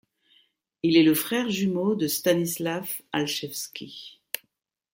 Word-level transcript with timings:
Il 0.81 0.97
est 0.97 1.03
le 1.03 1.13
frère 1.13 1.47
jumeau 1.51 1.93
de 1.93 2.07
Stanislav 2.07 2.89
Alchevski. 3.11 4.19